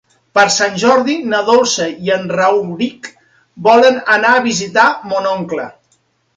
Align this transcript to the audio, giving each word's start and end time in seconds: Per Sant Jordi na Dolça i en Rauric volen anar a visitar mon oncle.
Per 0.37 0.43
Sant 0.53 0.77
Jordi 0.83 1.17
na 1.33 1.41
Dolça 1.49 1.85
i 2.07 2.09
en 2.15 2.25
Rauric 2.33 3.11
volen 3.69 4.03
anar 4.17 4.35
a 4.39 4.43
visitar 4.51 4.91
mon 5.15 5.33
oncle. 5.37 5.71